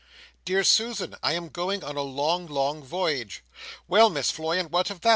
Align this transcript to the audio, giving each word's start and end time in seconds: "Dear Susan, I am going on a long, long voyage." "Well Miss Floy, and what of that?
"Dear 0.45 0.63
Susan, 0.63 1.15
I 1.21 1.33
am 1.33 1.49
going 1.49 1.83
on 1.83 1.95
a 1.95 2.01
long, 2.01 2.47
long 2.47 2.81
voyage." 2.83 3.43
"Well 3.87 4.09
Miss 4.09 4.31
Floy, 4.31 4.57
and 4.59 4.71
what 4.71 4.89
of 4.89 5.01
that? 5.01 5.09